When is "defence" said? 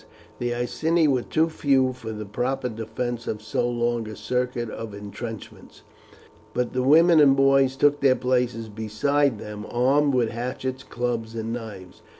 2.69-3.27